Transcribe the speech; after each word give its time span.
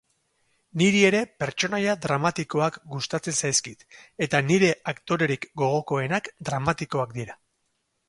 Niri 0.81 1.03
ere 1.09 1.19
pertsonaia 1.43 1.93
dramatikoak 2.07 2.81
gustatzen 2.95 3.39
zaizkit, 3.43 3.87
eta 4.29 4.43
nire 4.51 4.75
aktorerik 4.95 5.49
gogokoenak 5.65 6.35
dramatikoak 6.51 7.19
dira. 7.23 7.43